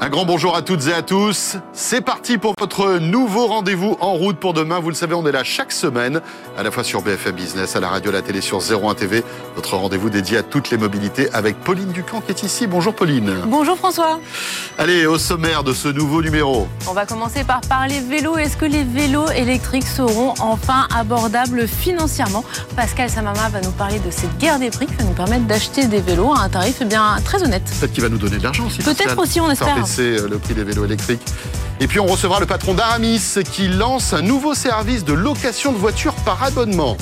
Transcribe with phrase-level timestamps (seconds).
[0.00, 1.56] Un grand bonjour à toutes et à tous.
[1.72, 4.78] C'est parti pour votre nouveau rendez-vous en route pour demain.
[4.78, 6.20] Vous le savez, on est là chaque semaine,
[6.56, 9.24] à la fois sur BFM Business, à la radio, à la télé, sur 01 TV.
[9.56, 12.68] Votre rendez-vous dédié à toutes les mobilités avec Pauline Ducamp qui est ici.
[12.68, 13.38] Bonjour Pauline.
[13.46, 14.20] Bonjour François.
[14.78, 16.68] Allez, au sommaire de ce nouveau numéro.
[16.88, 18.36] On va commencer par parler vélo.
[18.36, 22.44] Est-ce que les vélos électriques seront enfin abordables financièrement?
[22.76, 25.86] Pascal Samama va nous parler de cette guerre des prix qui va nous permettre d'acheter
[25.88, 27.64] des vélos à un tarif eh bien, très honnête.
[27.80, 28.78] Peut-être qu'il va nous donner de l'argent aussi.
[28.78, 29.87] Peut-être aussi, on espère.
[29.98, 31.22] Euh, le prix des vélos électriques.
[31.80, 35.78] Et puis on recevra le patron d'Aramis qui lance un nouveau service de location de
[35.78, 36.96] voitures par abonnement.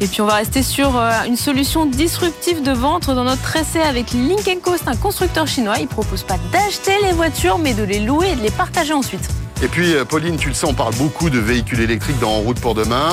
[0.00, 3.80] Et puis on va rester sur euh, une solution disruptive de vente dans notre essai
[3.80, 5.76] avec Link Coast, un constructeur chinois.
[5.80, 9.28] Il propose pas d'acheter les voitures, mais de les louer et de les partager ensuite.
[9.62, 12.40] Et puis, euh, Pauline, tu le sais, on parle beaucoup de véhicules électriques dans En
[12.40, 13.08] route pour demain.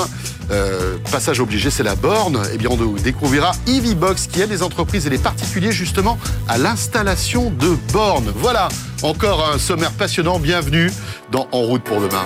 [0.51, 2.41] Euh, passage obligé, c'est la borne.
[2.53, 6.17] Eh bien, on découvrira EVBox qui aide les entreprises et les particuliers justement
[6.49, 8.31] à l'installation de bornes.
[8.35, 8.67] Voilà,
[9.03, 10.39] encore un sommaire passionnant.
[10.39, 10.91] Bienvenue
[11.31, 12.25] dans En route pour demain.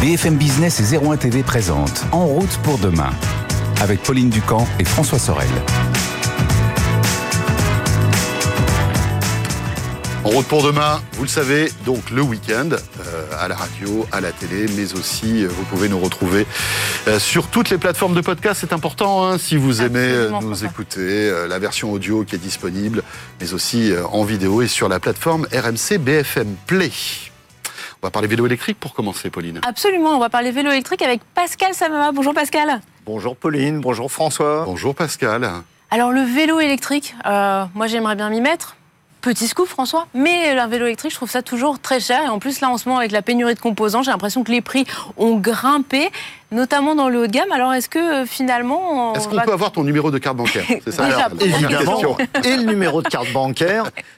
[0.00, 3.10] BFM Business et 01 TV présente En route pour demain
[3.80, 5.48] avec Pauline Ducamp et François Sorel.
[10.26, 14.20] En route pour demain, vous le savez, donc le week-end, euh, à la radio, à
[14.20, 16.48] la télé, mais aussi euh, vous pouvez nous retrouver
[17.06, 18.58] euh, sur toutes les plateformes de podcast.
[18.60, 23.04] C'est important hein, si vous aimez nous écouter, la version audio qui est disponible,
[23.40, 26.90] mais aussi en vidéo et sur la plateforme RMC BFM Play.
[28.02, 29.60] On va parler vélo électrique pour commencer, Pauline.
[29.64, 32.10] Absolument, on va parler vélo électrique avec Pascal Samama.
[32.10, 32.80] Bonjour Pascal.
[33.04, 34.64] Bonjour Pauline, bonjour François.
[34.64, 35.48] Bonjour Pascal.
[35.92, 38.74] Alors le vélo électrique, moi j'aimerais bien m'y mettre.
[39.26, 40.06] Petit scoop, François.
[40.14, 42.22] Mais un vélo électrique, je trouve ça toujours très cher.
[42.22, 44.52] Et en plus, là, en ce moment, avec la pénurie de composants, j'ai l'impression que
[44.52, 46.10] les prix ont grimpé,
[46.52, 47.50] notamment dans le haut de gamme.
[47.50, 49.14] Alors, est-ce que euh, finalement.
[49.14, 50.64] Est-ce qu'on peut avoir ton numéro de carte bancaire?
[50.84, 52.16] C'est ça Évidemment.
[52.44, 53.90] Et le numéro de carte bancaire?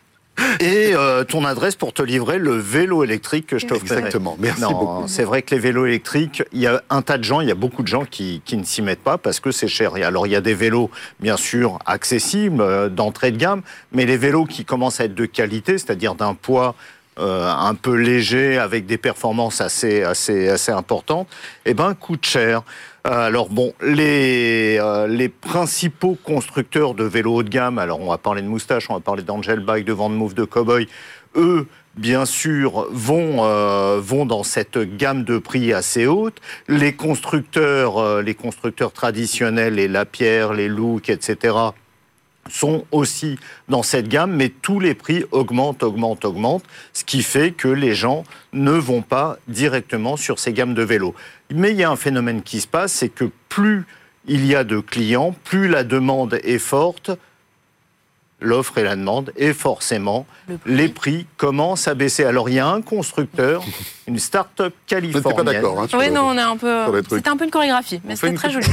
[0.61, 3.83] et euh, ton adresse pour te livrer le vélo électrique que je t'offre.
[3.83, 5.05] Exactement, merci beaucoup.
[5.07, 7.53] C'est vrai que les vélos électriques, il y a un tas de gens, il y
[7.53, 9.95] a beaucoup de gens qui, qui ne s'y mettent pas parce que c'est cher.
[9.95, 10.91] Alors il y a des vélos,
[11.21, 13.63] bien sûr, accessibles, euh, d'entrée de gamme,
[13.93, 16.75] mais les vélos qui commencent à être de qualité, c'est-à-dire d'un poids
[17.19, 21.29] euh, un peu léger avec des performances assez assez assez importantes,
[21.65, 22.63] eh ben coûtent cher.
[23.07, 28.11] Euh, alors bon, les, euh, les principaux constructeurs de vélos haut de gamme, alors on
[28.11, 30.89] va parler de moustache, on va parler d'Angel Bike, de Move, de Cowboy,
[31.37, 33.39] eux, bien sûr, vont,
[33.99, 36.41] vont dans cette gamme de prix assez haute.
[36.69, 41.55] Les constructeurs, les constructeurs traditionnels, les Lapierre, les Look, etc.,
[42.49, 43.39] sont aussi
[43.69, 47.95] dans cette gamme, mais tous les prix augmentent, augmentent, augmentent, ce qui fait que les
[47.95, 51.15] gens ne vont pas directement sur ces gammes de vélos.
[51.53, 53.87] Mais il y a un phénomène qui se passe, c'est que plus
[54.27, 57.11] il y a de clients, plus la demande est forte,
[58.41, 60.27] l'offre et la demande, et forcément,
[60.67, 62.25] les prix commencent à baisser.
[62.25, 63.65] Alors, il y a un constructeur,
[64.07, 65.45] une start-up californienne.
[65.45, 65.81] pas d'accord.
[65.81, 67.03] Hein, oui, non, on est un peu.
[67.09, 68.67] C'était un peu une chorégraphie, mais c'était très joli.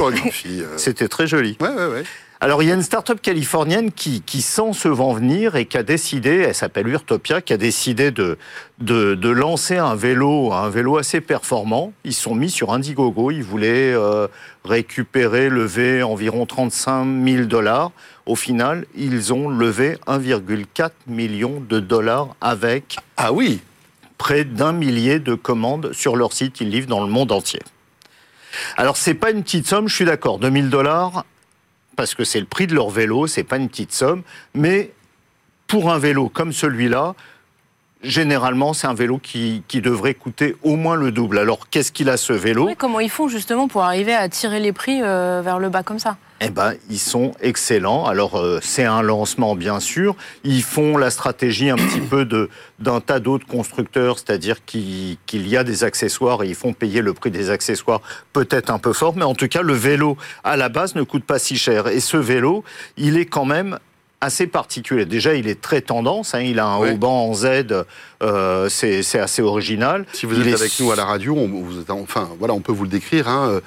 [0.45, 0.77] Euh.
[0.77, 1.57] C'était très joli.
[1.59, 2.03] Ouais, ouais, ouais.
[2.45, 5.79] Alors il y a une start-up californienne qui, qui sent ce vent venir et qui
[5.79, 8.37] a décidé, elle s'appelle Urtopia, qui a décidé de,
[8.77, 11.91] de, lancer un vélo, un vélo assez performant.
[12.03, 14.27] Ils sont mis sur Indiegogo, ils voulaient euh,
[14.63, 17.89] récupérer, lever environ 35 000 dollars.
[18.27, 23.59] Au final, ils ont levé 1,4 million de dollars avec ah oui
[24.19, 26.61] près d'un millier de commandes sur leur site.
[26.61, 27.63] Ils livrent dans le monde entier.
[28.77, 30.37] Alors c'est pas une petite somme, je suis d'accord.
[30.37, 31.25] 2000 dollars,
[31.95, 34.23] parce que c'est le prix de leur vélo, c'est pas une petite somme,
[34.53, 34.91] mais
[35.67, 37.15] pour un vélo comme celui-là,
[38.03, 41.37] généralement, c'est un vélo qui, devrait coûter au moins le double.
[41.37, 44.71] Alors, qu'est-ce qu'il a ce vélo Comment ils font justement pour arriver à tirer les
[44.71, 46.17] prix euh, vers le bas comme ça?
[46.41, 48.05] Eh ben, ils sont excellents.
[48.05, 50.15] Alors, euh, c'est un lancement, bien sûr.
[50.43, 55.57] Ils font la stratégie un petit peu de d'un tas d'autres constructeurs, c'est-à-dire qu'il y
[55.57, 58.01] a des accessoires et ils font payer le prix des accessoires
[58.33, 61.23] peut-être un peu fort, mais en tout cas, le vélo à la base ne coûte
[61.23, 61.87] pas si cher.
[61.87, 62.65] Et ce vélo,
[62.97, 63.79] il est quand même
[64.21, 65.05] assez particulier.
[65.05, 66.33] Déjà, il est très tendance.
[66.33, 66.41] Hein.
[66.41, 67.85] il a un haut banc en Z.
[68.23, 70.05] Euh, c'est assez original.
[70.13, 72.83] Si vous êtes avec nous à la radio, on, vous, enfin voilà, on peut vous
[72.83, 73.27] le décrire.
[73.27, 73.49] Hein.
[73.49, 73.61] Euh,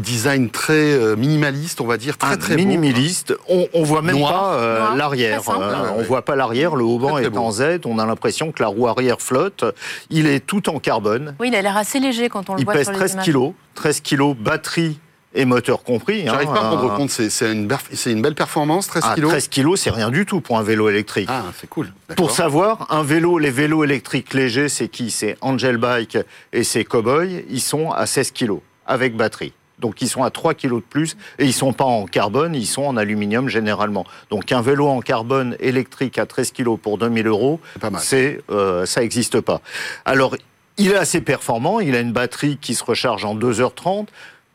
[0.00, 3.34] design très euh, minimaliste, on va dire très très minimaliste.
[3.48, 5.42] On, on voit même pas l'arrière.
[5.48, 5.92] Hein.
[5.96, 6.76] on voit pas l'arrière.
[6.76, 7.80] Le haut banc est en Z.
[7.84, 9.64] On a l'impression que la roue arrière flotte.
[10.08, 11.34] Il est tout en carbone.
[11.40, 13.24] Oui, il a l'air assez léger quand on le voit sur les Il pèse 13
[13.24, 13.52] kg.
[13.74, 14.98] 13 kg batterie
[15.34, 16.24] et moteur compris.
[16.24, 17.68] J'arrive hein, pas à rendre compte, c'est une,
[18.06, 21.28] une, belle performance, 13 kg 13 kg, c'est rien du tout pour un vélo électrique.
[21.30, 21.92] Ah, c'est cool.
[22.16, 25.10] Pour savoir, un vélo, les vélos électriques légers, c'est qui?
[25.10, 26.18] C'est Angel Bike
[26.52, 29.52] et c'est Cowboy, ils sont à 16 kg avec batterie.
[29.78, 32.66] Donc ils sont à 3 kg de plus et ils sont pas en carbone, ils
[32.66, 34.04] sont en aluminium généralement.
[34.30, 37.60] Donc un vélo en carbone électrique à 13 kg pour 2000 euros,
[37.98, 39.62] c'est euh, ça n'existe pas.
[40.04, 40.36] Alors
[40.76, 44.06] il est assez performant, il a une batterie qui se recharge en 2h30,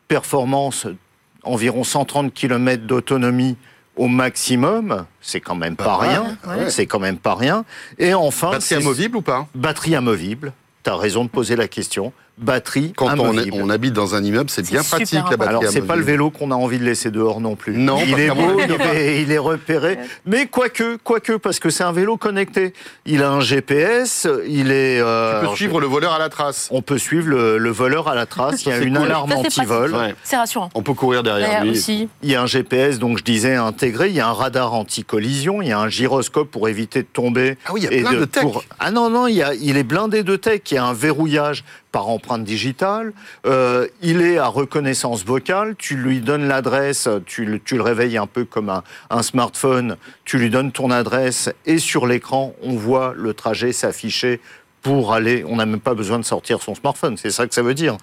[0.08, 0.88] performance
[1.44, 3.58] environ 130 km d'autonomie
[3.96, 6.38] au maximum, c'est quand même pas, rien,
[6.68, 7.64] c'est quand même pas rien.
[7.98, 9.48] Et enfin, batterie amovible ou pas?
[9.56, 10.54] Batterie amovible.
[10.84, 14.68] Tu as raison de poser la question batterie Quand on, habite dans un immeuble, c'est
[14.68, 17.40] bien pratique la batterie Alors c'est pas le vélo qu'on a envie de laisser dehors
[17.40, 17.78] non plus.
[17.78, 22.18] Non, il est beau, il est, repéré, mais quoique, quoique, parce que c'est un vélo
[22.18, 22.74] connecté.
[23.06, 25.00] Il a un GPS, il est.
[25.00, 26.68] Euh, tu peux suivre le voleur à la trace.
[26.72, 28.64] On peut suivre le, voleur à la trace.
[28.66, 29.96] Il y a une alarme anti-vol.
[30.24, 30.70] C'est rassurant.
[30.74, 31.72] On peut courir derrière, lui.
[31.72, 32.10] Aussi.
[32.22, 34.10] Il y a un GPS, donc je disais intégré.
[34.10, 35.62] Il y a un radar anti-collision.
[35.62, 37.58] Il y a un gyroscope pour éviter de tomber.
[37.66, 38.46] Ah oui, il y a plein de, tech.
[38.80, 40.62] Ah non non, il, y a, il est blindé de tech.
[40.72, 41.64] Il y a un verrouillage
[41.96, 43.14] par empreinte digitale.
[43.46, 45.78] Euh, il est à reconnaissance vocale.
[45.78, 48.70] Tu lui donnes l'adresse, tu, le réveilles un peu comme
[49.10, 49.96] un, smartphone.
[50.26, 54.42] Tu lui donnes ton adresse et sur l'écran, on voit le trajet s'afficher
[54.82, 55.46] pour aller.
[55.48, 57.16] On n'a même pas besoin de sortir son smartphone.
[57.16, 57.96] C'est ça que ça veut dire.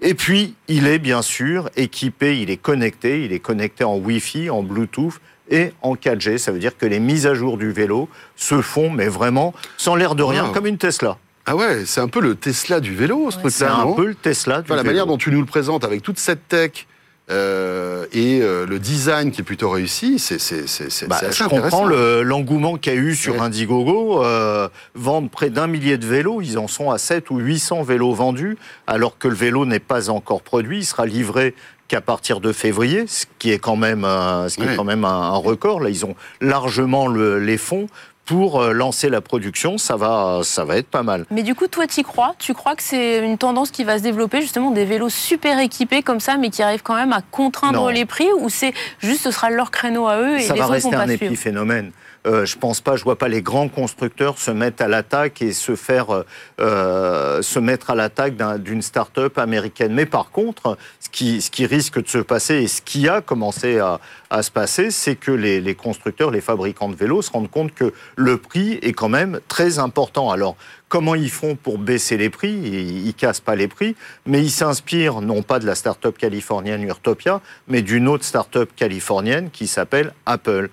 [0.00, 3.22] Et puis, il est bien sûr équipé, il est connecté.
[3.22, 5.20] Il est connecté en Wi-Fi, en Bluetooth
[5.50, 6.38] et en 4G.
[6.38, 9.94] Ça veut dire que les mises à jour du vélo se font, mais vraiment sans
[9.94, 11.16] l'air de rien, comme une Tesla.
[11.46, 13.50] Ah ouais, c'est un peu le Tesla du vélo, ce truc-là.
[13.50, 14.76] C'est un peu le Tesla du vélo.
[14.76, 16.86] La manière dont tu nous le présentes avec toute cette tech.
[17.28, 22.92] Euh, et euh, le design qui est plutôt réussi, c'est bah, Je comprends l'engouement qu'il
[22.92, 24.24] y a eu sur Indiegogo.
[24.24, 28.12] Euh, vendre près d'un millier de vélos, ils en sont à 7 ou 800 vélos
[28.12, 28.56] vendus,
[28.86, 30.78] alors que le vélo n'est pas encore produit.
[30.78, 31.54] Il sera livré
[31.88, 35.30] qu'à partir de février, ce qui est quand même, ce qui est quand même un,
[35.30, 35.80] record.
[35.80, 37.86] Là, ils ont largement le, les fonds
[38.26, 41.24] pour euh, lancer la production, ça va, ça va être pas mal.
[41.30, 42.34] Mais du coup, toi, tu crois?
[42.38, 46.02] Tu crois que c'est une tendance qui va se développer, justement, des vélos super équipés
[46.02, 49.30] comme ça, mais qui arrivent quand même à contraindre les prix Ou c'est juste, ce
[49.30, 51.92] sera leur créneau à eux et ça les va rester un épiphénomène.
[52.26, 55.52] Euh, je pense pas, je vois pas les grands constructeurs se mettre à l'attaque et
[55.52, 56.22] se faire euh,
[56.60, 59.92] euh, se mettre à l'attaque d'une start-up américaine.
[59.92, 64.00] Mais par contre, ce qui, risque de se passer et ce qui a commencé à,
[64.42, 67.92] se passer, c'est que les, les, constructeurs, les fabricants de vélos se rendent compte que
[68.16, 70.30] le prix est quand même très important.
[70.30, 70.56] Alors,
[70.88, 72.52] comment ils font pour baisser les prix?
[72.52, 73.94] Ils, ils cassent pas les prix,
[74.26, 79.50] mais ils s'inspirent non pas de la start-up californienne Urtopia, mais d'une autre start-up californienne
[79.50, 80.70] qui s'appelle Apple.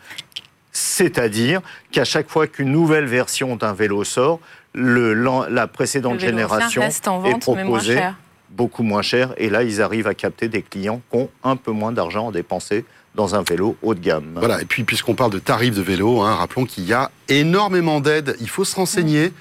[0.73, 1.61] C'est-à-dire
[1.91, 4.39] qu'à chaque fois qu'une nouvelle version d'un vélo sort,
[4.73, 8.01] le, la précédente génération est proposée
[8.49, 9.33] beaucoup moins cher.
[9.37, 12.31] Et là, ils arrivent à capter des clients qui ont un peu moins d'argent à
[12.31, 12.85] dépenser
[13.15, 14.33] dans un vélo haut de gamme.
[14.35, 17.99] Voilà, et puis puisqu'on parle de tarifs de vélo, hein, rappelons qu'il y a énormément
[17.99, 18.35] d'aides.
[18.41, 19.31] Il faut se renseigner.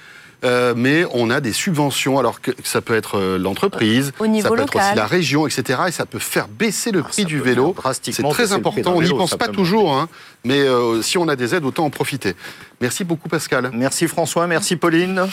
[0.43, 4.59] Euh, mais on a des subventions, alors que ça peut être euh, l'entreprise, ça peut
[4.59, 5.83] être aussi la région, etc.
[5.87, 7.75] Et ça peut faire baisser le ah, prix du vélo.
[8.01, 8.93] C'est très important.
[8.95, 10.09] On n'y pense pas toujours, hein,
[10.43, 12.35] mais euh, si on a des aides, autant en profiter.
[12.81, 13.71] Merci beaucoup, Pascal.
[13.73, 14.47] Merci, François.
[14.47, 15.27] Merci, Pauline.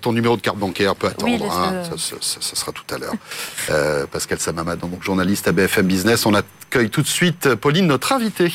[0.00, 1.52] ton numéro de carte bancaire peut attendre.
[1.52, 1.82] Hein.
[1.96, 4.06] ça, sera tout à l'heure.
[4.10, 6.24] Pascal Samama, donc journaliste à BFM Business.
[6.24, 8.52] On accueille tout de suite Pauline, notre invitée.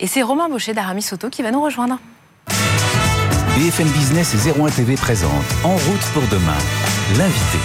[0.00, 1.98] Et c'est Romain Baucher d'Aramis Soto qui va nous rejoindre.
[3.58, 5.32] BFM Business et 01 TV présente
[5.64, 6.56] En route pour demain,
[7.18, 7.58] l'invité.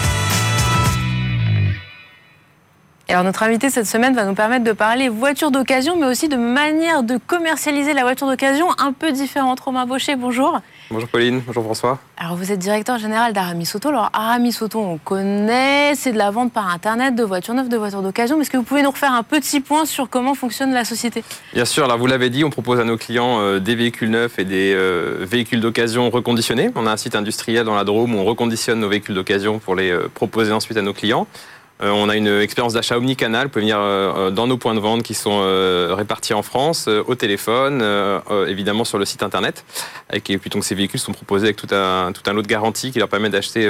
[3.09, 6.35] Alors notre invité cette semaine va nous permettre de parler voiture d'occasion, mais aussi de
[6.35, 9.59] manière de commercialiser la voiture d'occasion un peu différente.
[9.59, 10.61] Romain Baucher, bonjour.
[10.91, 11.99] Bonjour Pauline, bonjour François.
[12.17, 13.89] Alors vous êtes directeur général d'Aramis Auto.
[13.89, 17.77] Alors Aramis Auto, on connaît, c'est de la vente par Internet de voitures neuves, de
[17.77, 18.39] voitures d'occasion.
[18.41, 21.23] Est-ce que vous pouvez nous refaire un petit point sur comment fonctionne la société?
[21.53, 24.37] Bien sûr, alors vous l'avez dit, on propose à nos clients euh, des véhicules neufs
[24.39, 26.69] et des euh, véhicules d'occasion reconditionnés.
[26.75, 29.75] On a un site industriel dans la Drôme où on reconditionne nos véhicules d'occasion pour
[29.75, 31.27] les euh, proposer ensuite à nos clients.
[31.81, 33.47] Euh, on a une expérience d'achat omnicanal.
[33.47, 35.41] Vous pouvez venir euh, euh, dans nos points de vente qui sont
[35.95, 37.83] répartis en France, au téléphone,
[38.47, 39.65] évidemment sur le site internet.
[40.11, 42.91] Et puis donc ces véhicules sont proposés avec tout un, tout un lot de garanties
[42.91, 43.69] qui leur permet d'acheter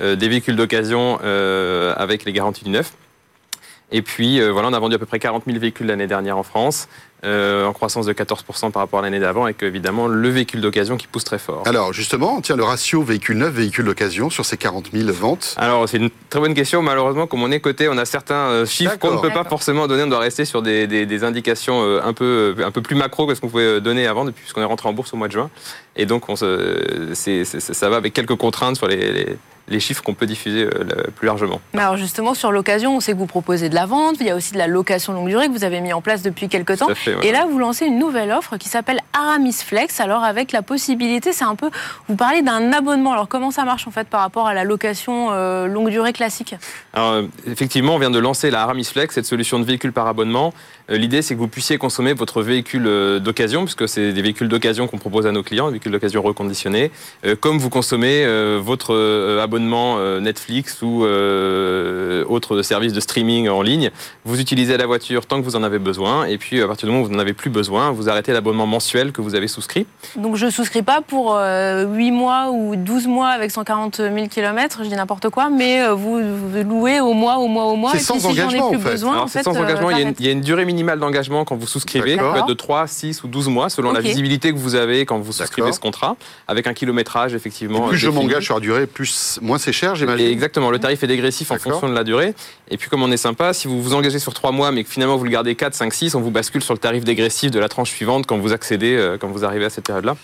[0.00, 1.18] des véhicules d'occasion
[1.96, 2.92] avec les garanties du neuf.
[3.96, 6.42] Et puis voilà, on a vendu à peu près 40 000 véhicules l'année dernière en
[6.42, 6.88] France.
[7.24, 10.98] Euh, en croissance de 14% par rapport à l'année d'avant, avec évidemment le véhicule d'occasion
[10.98, 11.62] qui pousse très fort.
[11.64, 15.88] Alors justement, tiens, le ratio véhicule neuf, véhicule d'occasion sur ces 40 000 ventes Alors
[15.88, 16.82] c'est une très bonne question.
[16.82, 19.86] Malheureusement, comme on est coté, on a certains euh, chiffres qu'on ne peut pas forcément
[19.86, 20.02] donner.
[20.02, 23.40] On doit rester sur des, indications euh, un peu, un peu plus macro que ce
[23.40, 25.48] qu'on pouvait donner avant, depuis qu'on est rentré en bourse au mois de juin.
[25.96, 29.36] Et donc, on ça va avec quelques contraintes sur les, les
[29.80, 30.68] chiffres qu'on peut diffuser
[31.16, 31.60] plus largement.
[31.72, 34.30] Mais alors justement, sur l'occasion, on sait que vous proposez de la vente, il y
[34.30, 36.78] a aussi de la location longue durée que vous avez mis en place depuis quelques
[36.78, 36.88] temps.
[37.22, 40.00] Et là, vous lancez une nouvelle offre qui s'appelle Aramis Flex.
[40.00, 41.70] Alors avec la possibilité, c'est un peu,
[42.08, 43.12] vous parlez d'un abonnement.
[43.12, 45.30] Alors comment ça marche en fait par rapport à la location
[45.66, 46.54] longue durée classique?
[46.92, 50.52] Alors effectivement, on vient de lancer la Aramis Flex, cette solution de véhicule par abonnement.
[50.88, 52.84] L'idée, c'est que vous puissiez consommer votre véhicule
[53.20, 56.90] d'occasion, puisque c'est des véhicules d'occasion qu'on propose à nos clients, des véhicules d'occasion reconditionnés,
[57.40, 58.26] comme vous consommez
[58.58, 63.90] votre abonnement Netflix ou autres services de streaming en ligne.
[64.24, 66.92] Vous utilisez la voiture tant que vous en avez besoin, et puis à partir du
[66.92, 69.86] moment où vous n'en avez plus besoin, vous arrêtez l'abonnement mensuel que vous avez souscrit.
[70.16, 74.80] Donc je ne souscris pas pour 8 mois ou 12 mois avec 140 000 km,
[74.84, 76.20] je dis n'importe quoi, mais vous,
[76.62, 77.92] louez au mois, au mois, au mois.
[77.92, 78.90] C'est sans si engagement, plus en fait.
[78.90, 79.90] Besoin, c'est sans engagement.
[79.90, 82.36] Il y, a une, il y, a une, durée minimale d'engagement quand vous souscrivez, peut
[82.36, 85.32] être de 3, 6 ou 12 mois, selon la visibilité que vous avez quand vous
[85.32, 86.16] souscrivez ce contrat,
[86.48, 87.86] avec un kilométrage effectivement.
[87.86, 90.26] Et plus je m'engage sur la durée, plus moins c'est cher, j'imagine.
[90.26, 90.70] Exactement.
[90.70, 92.34] Le tarif est dégressif en fonction de la durée.
[92.68, 94.90] Et puis comme on est sympa, si vous vous engagez sur 3 mois, mais que
[94.90, 97.58] finalement vous le gardez 4, 5, 6, on vous bascule sur le tarif dégressif de
[97.58, 100.16] la tranche suivante quand vous accédez, euh, quand vous arrivez à cette période-là.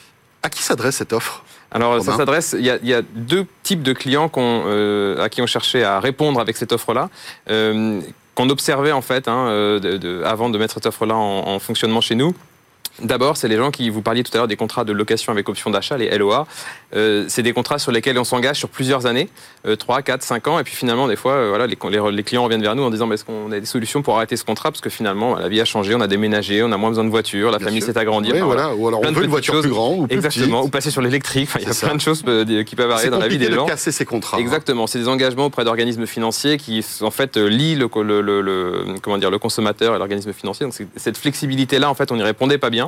[0.42, 2.56] À qui s'adresse cette offre alors, ça s'adresse.
[2.58, 6.56] Il, y, a deux types de clients euh, à qui on cherchait à répondre avec
[6.56, 7.10] cette offre-là.
[7.48, 8.00] Euh,
[8.40, 12.34] qu'on observait en fait hein, de, avant de mettre cette offre-là en, fonctionnement chez nous.
[13.02, 15.48] D'abord, c'est les gens qui vous parliez tout à l'heure des contrats de location avec
[15.48, 16.46] option d'achat, les LOA.
[16.94, 19.28] Euh, c'est des contrats sur lesquels on s'engage sur plusieurs années,
[19.78, 21.78] 3, 4, 5 ans, et puis finalement, des fois, euh, voilà, les,
[22.12, 24.44] les, clients reviennent vers nous en disant est-ce qu'on a des solutions pour arrêter ce
[24.44, 24.70] contrat?
[24.70, 27.10] Parce que finalement, la vie a changé, on a déménagé, on a moins besoin de
[27.10, 28.32] voiture, la famille s'est agrandie.
[28.32, 28.74] voilà.
[28.74, 31.48] Ou alors on veut une voiture plus grande ou plus Exactement, ou passer sur l'électrique.
[31.60, 33.66] il y a plein de choses euh, qui peuvent arriver dans la vie des gens.
[33.66, 34.36] C'est casser ces contrats.
[34.36, 34.40] Hein.
[34.40, 37.88] Exactement, c'est des engagements auprès d'organismes financiers qui, en fait, lient le,
[38.20, 40.66] le, comment dire, le consommateur et l'organisme financier.
[40.66, 42.79] Donc cette flexibilité-là, en fait, on n'y répondait pas bien.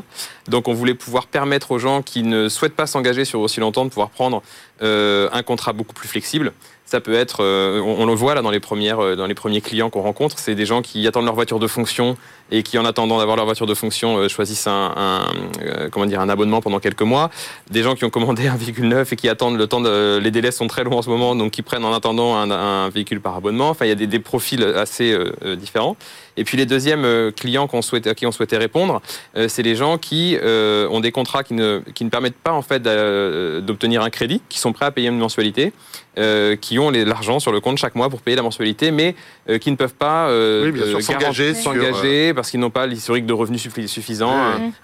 [0.48, 3.84] Donc on voulait pouvoir permettre aux gens qui ne souhaitent pas s'engager sur aussi longtemps
[3.84, 4.42] de pouvoir prendre
[4.82, 6.52] euh, un contrat beaucoup plus flexible.
[6.84, 9.88] Ça peut être, euh, on, le voit là dans les, euh, dans les premiers clients
[9.88, 12.18] qu'on rencontre, c'est des gens qui attendent leur voiture de fonction
[12.50, 15.22] et qui, en attendant d'avoir leur voiture de fonction, choisissent un,
[15.90, 17.30] comment dire, un abonnement pendant quelques mois.
[17.70, 20.30] Des gens qui ont commandé un véhicule neuf et qui attendent le temps de, les
[20.30, 23.36] délais sont très longs en ce moment, donc qui prennent en attendant un, véhicule par
[23.36, 23.70] abonnement.
[23.70, 25.16] Enfin, il y a des, des profils assez
[25.56, 25.96] différents.
[26.36, 29.02] Et puis les deuxièmes clients qu'on souhaitait, à qui on souhaitait répondre,
[29.48, 32.82] c'est les gens qui ont des contrats qui ne, qui ne permettent pas en fait
[32.82, 35.72] d'obtenir un crédit, qui sont prêts à payer une mensualité,
[36.18, 39.14] euh, qui ont l'argent sur le compte chaque mois pour payer la mensualité, mais
[39.48, 44.34] euh, qui ne peuvent pas euh, s'engager parce qu'ils n'ont pas l'historique de revenus suffisant.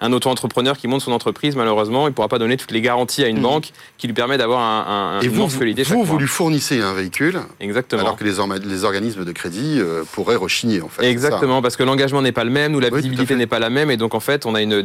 [0.01, 3.23] Un, auto-entrepreneur qui monte son entreprise, malheureusement, il ne pourra pas donner toutes les garanties
[3.23, 3.43] à une mmh.
[3.43, 6.93] banque qui lui permet d'avoir un, Et une vous, mensualité vous, vous lui fournissez un
[6.93, 8.01] véhicule, Exactement.
[8.01, 9.79] alors que les, les organismes de crédit
[10.13, 11.05] pourraient rechigner, en fait.
[11.05, 13.91] Exactement, parce que l'engagement n'est pas le même, ou la visibilité n'est pas la même,
[13.91, 14.83] et donc en fait, on a une,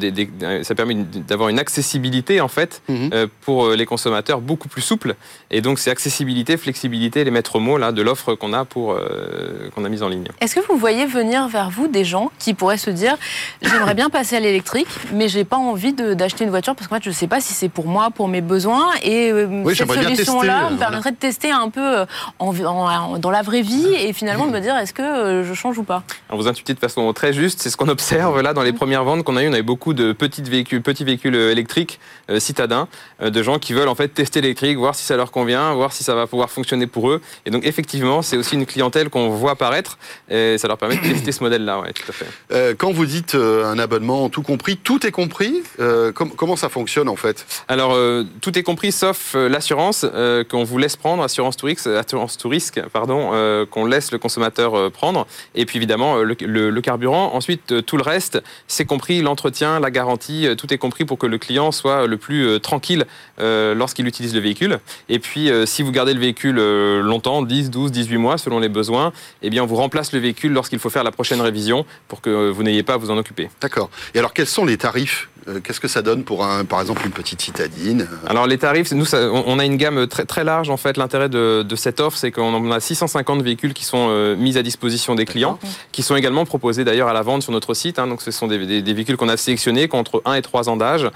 [0.63, 3.09] ça permet d'avoir une accessibilité en fait mmh.
[3.41, 5.15] pour les consommateurs beaucoup plus souple,
[5.51, 9.71] et donc c'est accessibilité flexibilité, les maîtres mots là, de l'offre qu'on a, pour, euh,
[9.75, 10.27] qu'on a mise en ligne.
[10.41, 13.17] Est-ce que vous voyez venir vers vous des gens qui pourraient se dire
[13.63, 17.01] j'aimerais bien passer à l'électrique, mais j'ai pas envie d'acheter une voiture parce que moi
[17.03, 20.71] je ne sais pas si c'est pour moi, pour mes besoins, et euh, cette solution-là
[20.71, 22.07] me permettrait de tester un peu euh,
[22.39, 25.83] en, dans la vraie vie et finalement de me dire est-ce que je change ou
[25.83, 26.03] pas?
[26.29, 29.05] Alors Vous intuitez de façon très juste, c'est ce qu'on observe là dans les premières
[29.05, 29.49] ventes qu'on a eues.
[29.49, 31.99] On avait beaucoup de petits véhicules, petits véhicules électriques
[32.39, 32.89] citadins,
[33.21, 36.05] de gens qui veulent en fait tester l'électrique, voir si ça leur convient, voir si
[36.05, 37.21] ça va pouvoir fonctionner pour eux.
[37.47, 41.03] Et donc, effectivement, c'est aussi une clientèle qu'on voit apparaître et ça leur permet de
[41.03, 41.81] tester ce modèle-là.
[41.81, 42.27] Ouais, tout à fait.
[42.53, 46.69] Euh, quand vous dites euh, un abonnement tout compris, tout est compris euh, Comment ça
[46.69, 47.47] fonctionne en fait?
[47.69, 47.97] Alors,
[48.41, 50.07] tout est compris sauf l'assurance
[50.51, 52.53] qu'on vous laisse prendre, assurance tout assurance tout
[52.93, 55.27] pardon, qu'on laisse le consommateur prendre.
[55.55, 57.35] Et puis, évidemment, le, carburant.
[57.35, 61.39] Ensuite, tout le reste, c'est compris l'entretien, la garantie, tout est compris pour que le
[61.39, 63.07] client soit le plus tranquille
[63.39, 64.81] lorsqu'il utilise le véhicule.
[65.09, 66.57] Et puis, si vous gardez le véhicule
[67.01, 70.53] longtemps, 10, 12, 18 mois selon les besoins, eh bien on vous remplace le véhicule
[70.53, 73.49] lorsqu'il faut faire la prochaine révision pour que vous n'ayez pas à vous en occuper.
[73.61, 73.91] D'accord.
[74.15, 77.03] Et alors quels sont les tarifs euh, Qu'est-ce que ça donne pour un, par exemple
[77.05, 80.77] une petite citadine Alors les tarifs, nous on a une gamme très très large en
[80.77, 80.97] fait.
[80.97, 85.15] L'intérêt de, cette offre, c'est qu'on a 650 véhicules qui sont euh, mis à disposition
[85.15, 85.59] des clients,
[85.93, 87.99] qui sont également proposés d'ailleurs à la vente sur notre site.
[87.99, 88.07] Hein.
[88.07, 91.11] donc ce sont des, véhicules qu'on a sélectionnés contre 1 et 3 ans d'âge,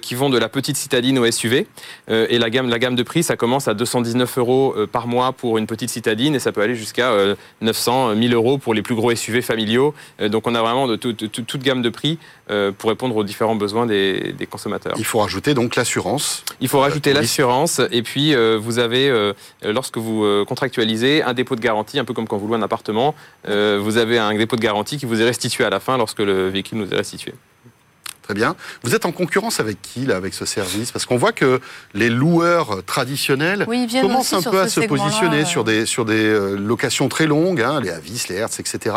[0.00, 1.66] qui vont de la petite citadine au SUV.
[2.08, 5.32] et la gamme, la gamme de prix, ça commence à 219 euros euh, par mois
[5.32, 7.12] pour une petite citadine et ça peut aller jusqu'à
[7.60, 9.94] 900, euh, 1000 euros pour les plus gros SUV familiaux.
[10.20, 12.18] Euh, donc on a vraiment de toute gamme de prix
[12.78, 14.94] pour répondre aux différents besoins des, consommateurs.
[14.98, 16.44] Il faut rajouter donc l'assurance.
[16.60, 19.32] Il faut rajouter l'assurance et puis vous avez,
[19.62, 23.14] lorsque vous contractualisez, un dépôt de garantie, un peu comme quand vous louez un appartement,
[23.44, 26.48] vous avez un dépôt de garantie qui vous est restitué à la fin lorsque le
[26.48, 27.34] véhicule nous est restitué.
[28.26, 28.56] Très bien.
[28.82, 30.90] Vous êtes en concurrence avec qui, là, avec ce service?
[30.90, 31.60] Parce qu'on voit que
[31.94, 33.66] les loueurs traditionnels
[34.00, 37.80] commencent un peu à se positionner sur des, sur des euh, locations très longues, hein,
[37.80, 38.96] les Avis, les Hertz, etc.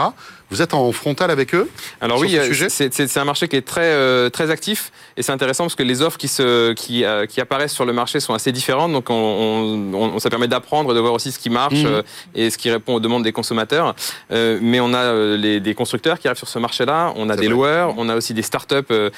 [0.50, 1.70] Vous êtes en frontal avec eux?
[2.02, 5.76] Alors oui, c'est un marché qui est très, euh, très actif et c'est intéressant parce
[5.76, 8.92] que les offres qui, se, qui, euh, qui, apparaissent sur le marché sont assez différentes.
[8.92, 12.02] Donc on, on, ça permet d'apprendre, de voir aussi ce qui marche mmh.
[12.34, 13.94] et ce qui répond aux demandes des consommateurs.
[14.32, 17.94] mais on a les, des constructeurs qui arrivent sur ce marché-là, on a des loueurs,
[17.98, 19.10] on a aussi des startups euh,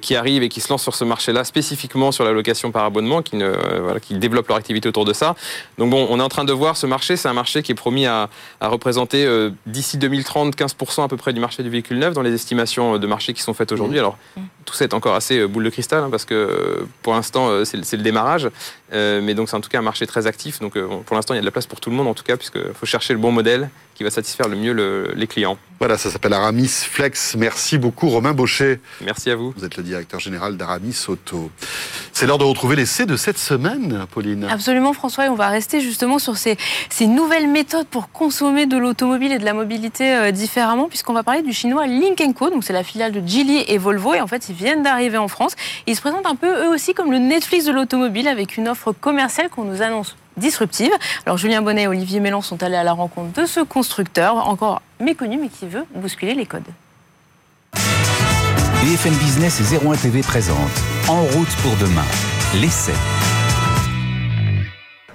[0.00, 3.22] qui arrivent et qui se lancent sur ce marché-là spécifiquement sur la location par abonnement,
[3.22, 5.34] qui, ne, euh, voilà, qui développent leur activité autour de ça.
[5.78, 7.76] Donc bon, on est en train de voir ce marché, c'est un marché qui est
[7.76, 8.28] promis à,
[8.60, 12.22] à représenter euh, d'ici 2030 15% à peu près du marché du véhicule neuf dans
[12.22, 13.98] les estimations de marché qui sont faites aujourd'hui.
[13.98, 14.16] Alors
[14.64, 18.02] tout ça est encore assez boule de cristal hein, parce que pour l'instant c'est le
[18.02, 18.48] démarrage,
[18.92, 20.60] mais donc c'est en tout cas un marché très actif.
[20.60, 22.24] Donc pour l'instant il y a de la place pour tout le monde en tout
[22.24, 25.56] cas puisqu'il faut chercher le bon modèle qui va satisfaire le mieux les clients.
[25.78, 27.34] Voilà, ça s'appelle Aramis Flex.
[27.36, 28.80] Merci beaucoup Romain Baucher.
[29.02, 29.54] Merci à vous.
[29.56, 31.50] Vous êtes le directeur général d'Aramis Auto.
[32.12, 34.44] C'est l'heure de retrouver l'essai de cette semaine, Pauline.
[34.50, 36.58] Absolument François, et on va rester justement sur ces,
[36.90, 41.22] ces nouvelles méthodes pour consommer de l'automobile et de la mobilité euh, différemment, puisqu'on va
[41.22, 42.50] parler du chinois Link Co.
[42.50, 45.28] Donc c'est la filiale de Geely et Volvo, et en fait ils viennent d'arriver en
[45.28, 45.56] France.
[45.86, 48.92] Ils se présentent un peu eux aussi comme le Netflix de l'automobile avec une offre
[48.92, 50.92] commerciale qu'on nous annonce disruptive.
[51.24, 54.82] Alors Julien Bonnet et Olivier Mélan sont allés à la rencontre de ce constructeur, encore
[55.00, 56.62] méconnu mais qui veut bousculer les codes.
[58.82, 60.56] BFM Business et 01 TV présente
[61.08, 62.04] En route pour demain,
[62.54, 62.92] l'essai.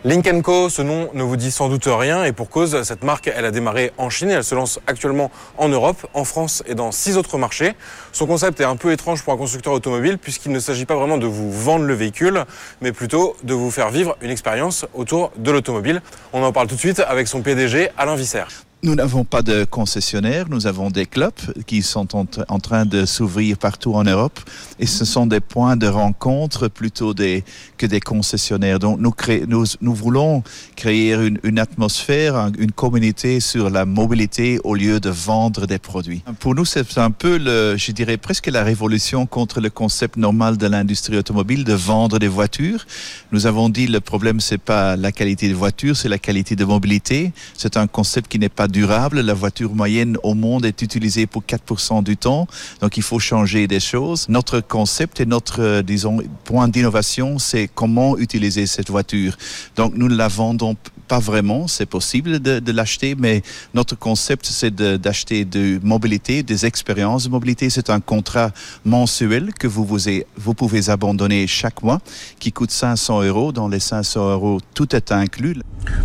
[0.04, 3.32] Link Co, ce nom ne vous dit sans doute rien et pour cause, cette marque,
[3.36, 5.30] elle a démarré en Chine et elle se lance actuellement
[5.60, 7.74] en Europe, en France et dans six autres marchés.
[8.12, 11.20] Son concept est un peu étrange pour un constructeur automobile puisqu'il ne s'agit pas vraiment
[11.20, 12.46] de vous vendre le véhicule,
[12.82, 16.02] mais plutôt de vous faire vivre une expérience autour de l'automobile.
[16.34, 18.46] On en parle tout de suite avec son PDG, Alain Visser.
[18.84, 21.32] Nous n'avons pas de concessionnaires, nous avons des clubs
[21.68, 24.40] qui sont en, train de s'ouvrir partout en Europe
[24.80, 28.80] et ce sont des points de rencontre plutôt que des concessionnaires.
[28.80, 29.00] Donc
[29.48, 30.42] nous, voulons
[30.76, 36.24] créer une, une, atmosphère, une communauté sur la mobilité au lieu de vendre des produits.
[36.40, 40.58] Pour nous, c'est un peu, le, je dirais presque la révolution contre le concept normal
[40.58, 42.88] de l'industrie automobile de vendre des voitures.
[43.32, 46.66] Nous avons dit le problème, c'est pas la qualité des voitures, c'est la qualité de
[46.66, 47.32] mobilité.
[47.56, 49.22] C'est un concept qui n'est pas durable.
[49.22, 52.48] La voiture moyenne au monde est utilisée pour 4% du temps.
[52.82, 54.28] Donc, il faut changer des choses.
[54.30, 59.38] Notre concept et notre, euh, disons, point d'innovation, c'est comment utiliser cette voiture.
[59.76, 60.76] Donc, nous ne la vendons
[61.12, 63.42] pas vraiment, c'est possible de, l'acheter, mais
[63.74, 67.70] notre concept, c'est d'acheter de, mobilité, des expériences de mobilité.
[67.70, 68.52] C'est un contrat
[68.86, 72.00] mensuel que vous, vous, pouvez abandonner chaque mois,
[72.40, 73.52] qui coûte 500 euros.
[73.52, 75.58] Dans les 500 euros, tout est inclus.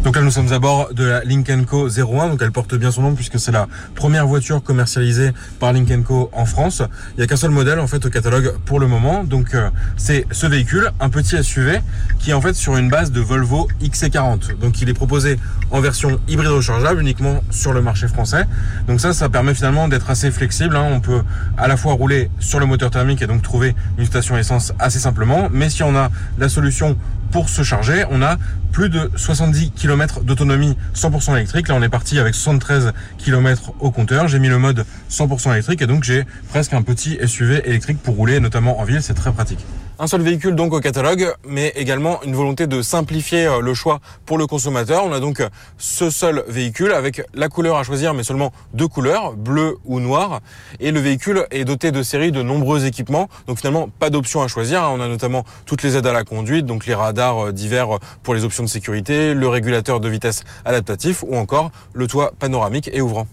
[0.03, 2.31] Donc là, nous sommes à bord de la Link Co 01.
[2.31, 6.31] Donc elle porte bien son nom puisque c'est la première voiture commercialisée par Link Co
[6.33, 6.83] en France.
[7.15, 9.23] Il n'y a qu'un seul modèle en fait au catalogue pour le moment.
[9.23, 11.81] Donc euh, c'est ce véhicule, un petit SUV,
[12.19, 14.59] qui est en fait sur une base de Volvo XC40.
[14.59, 15.39] Donc il est proposé
[15.71, 18.45] en version hybride rechargeable uniquement sur le marché français.
[18.89, 20.77] Donc ça, ça permet finalement d'être assez flexible.
[20.77, 20.89] Hein.
[20.91, 21.23] On peut
[21.57, 24.99] à la fois rouler sur le moteur thermique et donc trouver une station essence assez
[24.99, 25.49] simplement.
[25.53, 26.97] Mais si on a la solution
[27.31, 28.37] pour se charger, on a
[28.73, 31.69] plus de 70 km d'autonomie 100% électrique.
[31.69, 34.29] Là, on est parti avec 73 km au compteur.
[34.29, 38.17] J'ai mis le mode 100% électrique et donc j'ai presque un petit SUV électrique pour
[38.17, 39.03] rouler, notamment en ville.
[39.03, 39.65] C'est très pratique.
[39.99, 44.01] Un seul véhicule donc au catalogue, mais également une volonté de simplifier euh, le choix
[44.27, 45.07] pour le consommateur.
[45.07, 48.89] On a donc euh, ce seul véhicule avec la couleur à choisir, mais seulement deux
[48.89, 50.41] couleurs, bleu ou noir.
[50.81, 54.49] Et le véhicule est doté de séries de nombreux équipements, donc finalement pas d'options à
[54.49, 54.83] choisir.
[54.83, 57.89] On a notamment toutes les aides à la conduite, donc les radars euh, divers
[58.23, 62.91] pour les options de sécurité, le régulateur de vitesse adaptatif ou encore le toit panoramique
[62.93, 63.27] et ouvrant.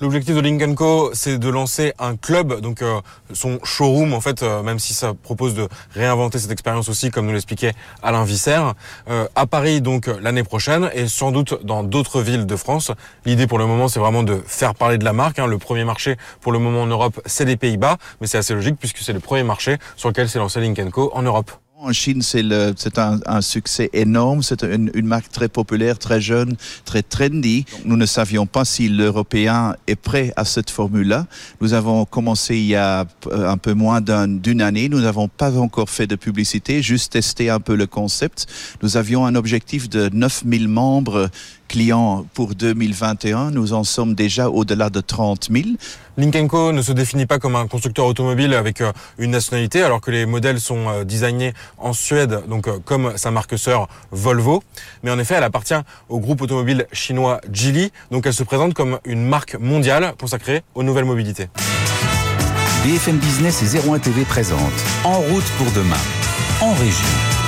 [0.00, 3.00] L'objectif de Link Co, c'est de lancer un club, donc euh,
[3.32, 7.26] son showroom en fait, euh, même si ça propose de réinventer cette expérience aussi, comme
[7.26, 8.58] nous l'expliquait Alain Visser,
[9.08, 12.90] euh, à Paris donc l'année prochaine et sans doute dans d'autres villes de France.
[13.24, 15.38] L'idée pour le moment, c'est vraiment de faire parler de la marque.
[15.38, 15.46] Hein.
[15.46, 18.76] Le premier marché pour le moment en Europe, c'est les Pays-Bas, mais c'est assez logique
[18.80, 21.52] puisque c'est le premier marché sur lequel s'est lancé Link Co en Europe.
[21.84, 24.42] En Chine, c'est un, un, succès énorme.
[24.42, 27.66] C'est une, une, marque très populaire, très jeune, très trendy.
[27.84, 31.26] Nous ne savions pas si l'Européen est prêt à cette formule-là.
[31.60, 34.88] Nous avons commencé il y a euh, un peu moins d'une année.
[34.88, 38.46] Nous n'avons pas encore fait de publicité, juste testé un peu le concept.
[38.82, 41.28] Nous avions un objectif de 9000 membres
[41.68, 43.50] clients pour 2021.
[43.50, 45.64] Nous en sommes déjà au-delà de 30 000.
[46.16, 50.00] Link Co ne se définit pas comme un constructeur automobile avec euh, une nationalité, alors
[50.00, 54.62] que les modèles sont euh, designés en Suède, donc euh, comme sa marque sœur Volvo.
[55.02, 55.74] Mais en effet, elle appartient
[56.08, 60.84] au groupe automobile chinois Geely, donc elle se présente comme une marque mondiale consacrée aux
[60.84, 61.48] nouvelles mobilités.
[62.84, 64.60] BFM Business et 01 TV présentent
[65.04, 65.96] En route pour demain,
[66.60, 67.43] en région.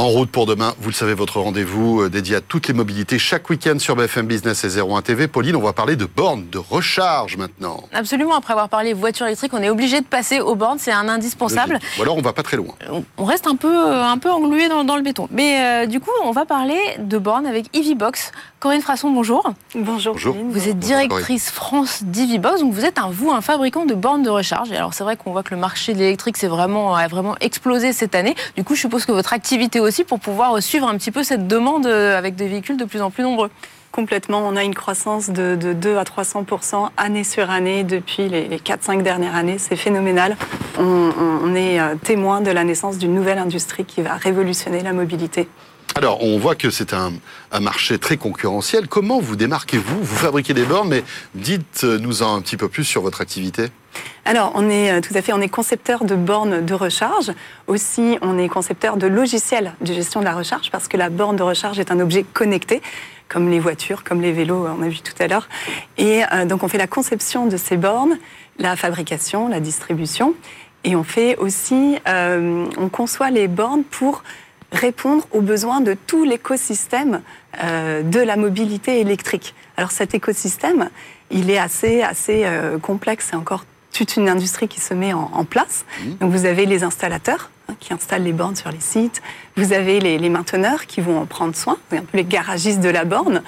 [0.00, 3.18] En route pour demain, vous le savez, votre rendez-vous euh, dédié à toutes les mobilités
[3.18, 5.28] chaque week-end sur BFM Business et 01 TV.
[5.28, 7.84] Pauline, on va parler de bornes de recharge maintenant.
[7.92, 11.06] Absolument, après avoir parlé voiture électrique, on est obligé de passer aux bornes, c'est un
[11.10, 11.74] indispensable.
[11.74, 11.98] Logique.
[11.98, 12.72] Ou alors on va pas très loin.
[13.18, 15.28] On reste un peu, euh, un peu englué dans, dans le béton.
[15.30, 18.32] Mais euh, du coup, on va parler de bornes avec EVBox.
[18.58, 19.52] Corinne Frasson, bonjour.
[19.74, 20.14] Bonjour.
[20.14, 20.36] Bonjour.
[20.48, 24.30] Vous êtes directrice France d'EVBox, donc vous êtes un, vous, un fabricant de bornes de
[24.30, 24.70] recharge.
[24.72, 27.36] Et alors c'est vrai qu'on voit que le marché de l'électrique c'est vraiment, a vraiment
[27.40, 28.34] explosé cette année.
[28.56, 31.46] Du coup, je suppose que votre activité aussi pour pouvoir suivre un petit peu cette
[31.48, 33.50] demande euh, avec des véhicules de plus en plus nombreux.
[33.92, 38.46] Complètement, on a une croissance de, de 2 à 300% année sur année depuis les,
[38.46, 39.58] les 4-5 dernières années.
[39.58, 40.36] C'est phénoménal.
[40.78, 44.80] On, on- on est euh, témoin de la naissance d'une nouvelle industrie qui va révolutionner
[44.82, 45.48] la mobilité.
[45.96, 47.12] Alors, on voit que c'est un,
[47.50, 48.86] un marché très concurrentiel.
[48.86, 49.98] Comment vous démarquez-vous?
[50.00, 51.02] Vous fabriquez des bornes, mais
[51.34, 53.66] dites-nous un petit peu plus sur votre activité.
[54.24, 57.32] Alors, on est euh, tout à fait, on est concepteur de bornes de recharge.
[57.66, 61.36] Aussi, on est concepteur de logiciels de gestion de la recharge parce que la borne
[61.36, 62.82] de recharge est un objet connecté,
[63.28, 65.48] comme les voitures, comme les vélos, on a vu tout à l'heure.
[65.98, 68.18] Et euh, donc, on fait la conception de ces bornes,
[68.58, 70.34] la fabrication, la distribution.
[70.84, 74.22] Et on fait aussi, euh, on conçoit les bornes pour
[74.72, 77.22] répondre aux besoins de tout l'écosystème
[77.62, 79.54] euh, de la mobilité électrique.
[79.76, 80.88] Alors cet écosystème,
[81.30, 85.30] il est assez, assez euh, complexe, c'est encore toute une industrie qui se met en,
[85.32, 85.84] en place.
[86.20, 89.20] Donc vous avez les installateurs hein, qui installent les bornes sur les sites,
[89.56, 92.88] vous avez les, les mainteneurs qui vont en prendre soin, un peu les garagistes de
[92.88, 93.42] la borne,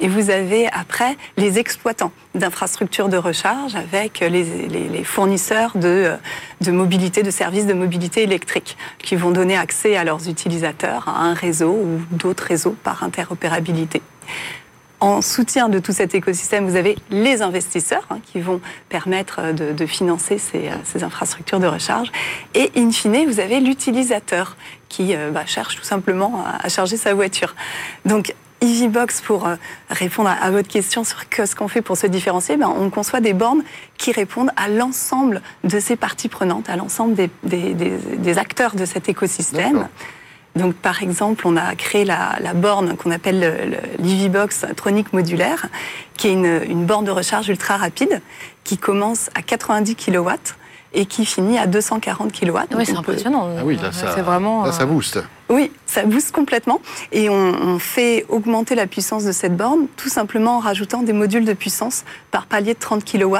[0.00, 6.12] et vous avez après les exploitants d'infrastructures de recharge avec les, les- les fournisseurs de,
[6.60, 11.20] de mobilité, de services de mobilité électrique qui vont donner accès à leurs utilisateurs à
[11.22, 14.02] un réseau ou d'autres réseaux par interopérabilité.
[15.04, 19.52] En soutien de tout cet écosystème, vous avez les investisseurs hein, qui vont permettre euh,
[19.52, 22.10] de, de financer ces, euh, ces infrastructures de recharge.
[22.54, 24.56] Et in fine, vous avez l'utilisateur
[24.88, 27.54] qui euh, bah, cherche tout simplement à, à charger sa voiture.
[28.06, 29.46] Donc, EVBox, pour
[29.90, 33.34] répondre à, votre question sur ce qu'on fait pour se différencier, ben, on conçoit des
[33.34, 33.62] bornes
[33.98, 38.74] qui répondent à l'ensemble de ces parties prenantes, à l'ensemble des, des- des- des acteurs
[38.74, 39.86] de cet écosystème.
[40.56, 45.12] Donc, par exemple, on a créé la, la borne qu'on appelle le- le- l'EVBox tronique
[45.12, 45.66] modulaire,
[46.16, 48.20] qui est une, une borne de recharge ultra rapide
[48.62, 50.30] qui commence à 90 kW
[50.96, 52.50] et qui finit à 240 kW.
[52.76, 53.48] Oui, c'est peut- impressionnant.
[53.58, 54.64] Ah oui, là, ça, c'est vraiment.
[54.64, 55.18] là, ça euh, booste.
[55.48, 56.80] oui, ça booste complètement.
[57.10, 61.12] Et on, on fait augmenter la puissance de cette borne tout simplement en rajoutant des
[61.12, 63.36] modules de puissance par palier de 30 kW.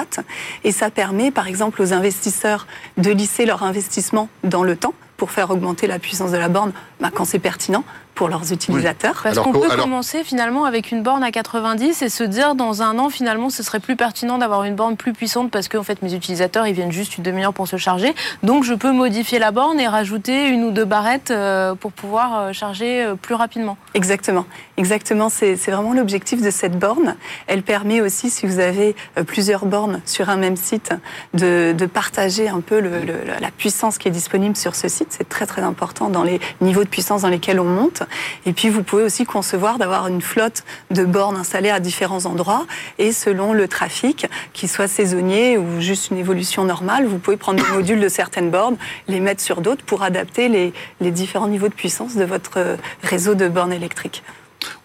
[0.65, 5.31] Et ça permet, par exemple, aux investisseurs de lisser leur investissement dans le temps pour
[5.31, 9.21] faire augmenter la puissance de la borne bah, quand c'est pertinent pour leurs utilisateurs.
[9.23, 12.83] Parce qu'on peut alors- commencer finalement avec une borne à 90 et se dire dans
[12.83, 15.83] un an finalement ce serait plus pertinent d'avoir une borne plus puissante parce que en
[15.83, 19.39] fait mes utilisateurs ils viennent juste une demi-heure pour se charger donc je peux modifier
[19.39, 23.35] la borne et rajouter une ou deux barrettes euh, pour pouvoir euh, charger euh, plus
[23.35, 23.77] rapidement.
[23.95, 24.47] Exactement,
[24.77, 25.29] exactement.
[25.29, 27.17] C'est c'est vraiment l'objectif de cette borne.
[27.47, 28.95] Elle permet aussi, si vous avez
[29.27, 30.91] plusieurs bornes sur un même site,
[31.35, 35.09] de, de partager un peu le- le- la puissance qui est disponible sur ce site.
[35.11, 38.04] C'est très très important dans les niveaux de puissance dans lesquels on monte.
[38.47, 42.67] Et puis vous pouvez aussi concevoir d'avoir une flotte de bornes installées à différents endroits
[42.99, 47.63] et selon le trafic, qu'il soit saisonnier ou juste une évolution normale, vous pouvez prendre
[47.63, 48.77] des modules de certaines bornes,
[49.09, 52.77] les mettre sur d'autres pour adapter les, les différents niveaux de puissance de votre euh,
[53.03, 54.23] réseau de bornes électriques.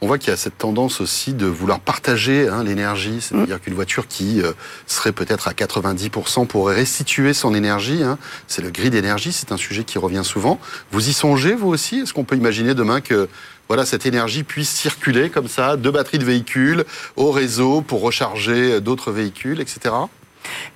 [0.02, 3.74] On voit qu'il y a cette tendance aussi de vouloir partager hein, l'énergie, c'est-à-dire qu'une
[3.74, 4.52] voiture qui euh,
[4.88, 8.04] serait peut-être à 90% pourrait restituer son énergie.
[8.04, 8.18] hein.
[8.48, 10.60] C'est le grid d'énergie, c'est un sujet qui revient souvent.
[10.92, 12.00] Vous y songez, vous aussi?
[12.00, 13.28] Est-ce qu'on peut imaginer demain que
[13.68, 18.74] voilà, cette énergie puisse circuler comme ça, de batteries de véhicules au réseau pour recharger
[18.74, 19.94] euh, d'autres véhicules, etc.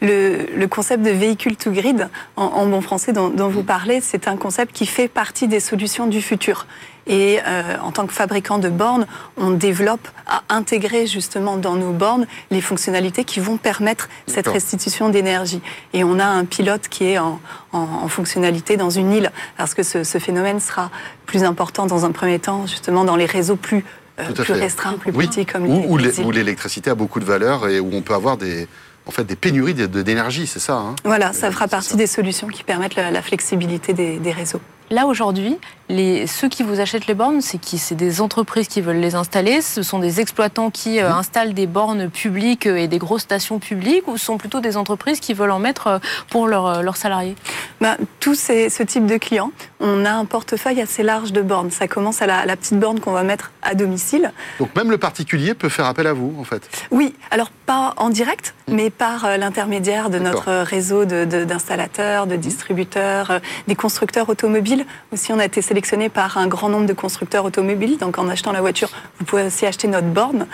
[0.01, 4.01] Le, le concept de véhicule to grid, en, en bon français dont, dont vous parlez,
[4.01, 6.65] c'est un concept qui fait partie des solutions du futur.
[7.05, 11.91] Et euh, en tant que fabricant de bornes, on développe à intégrer justement dans nos
[11.91, 15.61] bornes les fonctionnalités qui vont permettre cette restitution d'énergie.
[15.93, 17.39] Et on a un pilote qui est en,
[17.73, 20.91] en- en fonctionnalité dans une île, parce que ce, ce phénomène sera
[21.25, 23.83] plus important dans un premier temps, justement dans les réseaux plus,
[24.19, 27.81] euh, plus restreints, plus Oui, petits comme où, où l'électricité a beaucoup de valeur et
[27.81, 28.67] où on peut avoir des,
[29.05, 31.95] en fait, des pénuries d'énergie, c'est ça hein Voilà, ça fera partie ça.
[31.97, 34.61] des solutions qui permettent la, la flexibilité des, des réseaux.
[34.89, 35.57] Là aujourd'hui,
[35.89, 37.77] les, ceux qui vous achètent les bornes, c'est qui?
[37.77, 41.67] C'est des entreprises qui veulent les installer, ce sont des exploitants qui euh, installent des
[41.67, 45.33] bornes publiques euh, et des grosses stations publiques, ou ce sont plutôt des entreprises qui
[45.33, 47.35] veulent en mettre euh, pour leurs salariés?
[47.81, 49.51] Ben, Tous ces, ce type de clients,
[49.83, 51.69] on a un portefeuille assez large de bornes.
[51.69, 54.31] Ça commence à la, petite borne qu'on va mettre à domicile.
[54.59, 56.69] Donc même le particulier peut faire appel à vous, en fait?
[56.91, 58.75] Oui, alors pas en direct, hmm.
[58.75, 64.85] mais par euh, l'intermédiaire de notre réseau d'installateurs, de, de, distributeurs, euh, des constructeurs automobiles.
[65.11, 67.97] Aussi, on a été sélectionné par un grand nombre de constructeurs automobiles.
[67.97, 70.45] Donc en achetant la voiture, vous pouvez aussi acheter notre borne.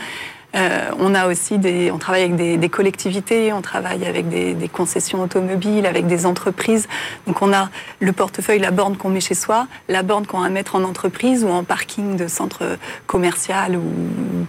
[0.56, 5.22] Euh, on a aussi des, on travaille avec des, collectivités, on travaille avec des, concessions
[5.22, 6.88] automobiles, avec des entreprises.
[7.28, 10.48] Donc on a le portefeuille, la borne qu'on met chez soi, la borne qu'on va
[10.48, 13.84] mettre en entreprise ou en parking de centre commercial ou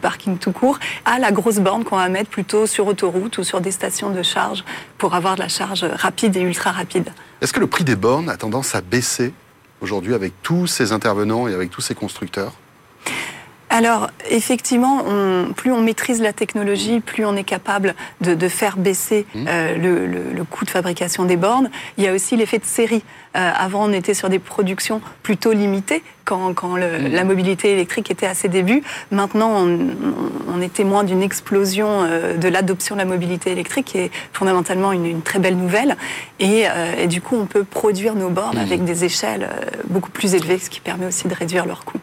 [0.00, 3.60] parking tout court, à la grosse borne qu'on va mettre plutôt sur autoroute ou sur
[3.60, 4.64] des stations de charge
[4.98, 7.10] pour avoir de la charge rapide et ultra rapide.
[7.40, 9.34] Est-ce que le prix des bornes a tendance à baisser?
[9.80, 12.52] Aujourd'hui avec tous ces intervenants et avec tous ces constructeurs
[13.70, 15.04] alors, effectivement,
[15.54, 19.44] plus on maîtrise la technologie, plus on est capable de, faire baisser mmh.
[19.48, 19.76] euh,
[20.34, 21.70] le, coût de fabrication des bornes.
[21.96, 23.04] Il y a aussi l'effet de série.
[23.36, 26.78] Euh, avant, on était sur des productions plutôt limitées quand, mmh.
[27.12, 28.82] la mobilité électrique était à ses débuts.
[29.12, 34.10] Maintenant, on, est témoin d'une explosion euh, de l'adoption de la mobilité électrique, qui est
[34.32, 35.96] fondamentalement une, très belle nouvelle.
[36.40, 36.66] Et,
[37.06, 39.48] du coup, on peut produire nos bornes avec des échelles
[39.88, 42.00] beaucoup plus élevées, ce qui permet aussi de réduire leurs coûts.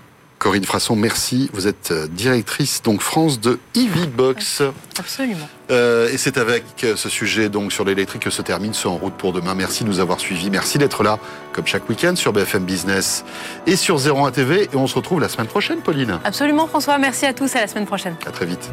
[0.48, 1.50] Corinne Frasson, merci.
[1.52, 4.64] Vous êtes euh, directrice donc France de EVBox.
[4.98, 5.50] Absolument.
[5.72, 8.96] Euh, et c'est avec euh, ce sujet donc sur l'électrique que se termine ce En
[8.96, 9.56] route pour demain.
[9.56, 10.50] Merci de nous avoir suivis.
[10.50, 11.20] Merci d'être là,
[11.52, 13.26] comme chaque week-end, sur BFM Business
[13.66, 14.70] et sur 01 TV.
[14.72, 16.18] Et on se retrouve la semaine prochaine, Pauline.
[16.24, 16.98] Absolument, François.
[16.98, 17.54] Merci à tous.
[17.58, 18.16] À la semaine prochaine.
[18.26, 18.72] À très vite.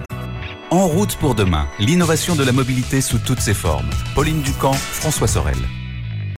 [0.70, 3.90] En route pour demain, l'innovation de la mobilité sous toutes ses formes.
[4.14, 5.58] Pauline Ducamp, François Sorel.